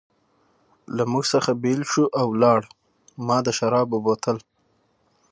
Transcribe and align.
له 0.95 1.03
موږ 1.11 1.25
څخه 1.33 1.51
بېل 1.63 1.81
شو 1.91 2.03
او 2.19 2.25
ولاړ، 2.33 2.61
ما 3.25 3.37
د 3.45 3.47
شرابو 3.57 3.97
بوتل. 4.05 4.37